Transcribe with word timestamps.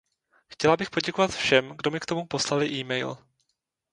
Chtěla 0.47 0.77
bych 0.77 0.89
poděkovat 0.89 1.31
všem, 1.31 1.69
kdo 1.77 1.91
mi 1.91 1.99
k 1.99 2.05
tomu 2.05 2.25
poslali 2.27 2.69
e-mail. 2.69 3.17